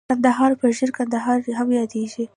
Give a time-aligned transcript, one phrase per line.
[0.09, 2.25] کندهار په ژړ کندهار هم ياديږي.